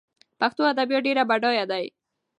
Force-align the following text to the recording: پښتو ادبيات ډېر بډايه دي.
پښتو 0.39 0.61
ادبيات 0.71 1.03
ډېر 1.05 1.17
بډايه 1.29 1.65
دي. 1.71 1.85